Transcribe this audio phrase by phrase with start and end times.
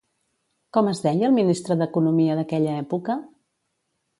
[0.77, 3.19] Com es deia el ministre d'Economia d'aquella època?